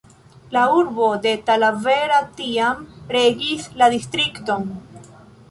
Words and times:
La 0.55 0.61
urbo 0.77 1.09
de 1.25 1.33
Talavera 1.49 2.23
tiam 2.39 2.81
regis 3.17 3.69
la 3.83 3.93
distrikton. 3.97 4.69